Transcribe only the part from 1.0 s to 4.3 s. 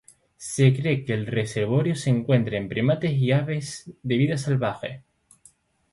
que el reservorio se encuentra en primates y aves de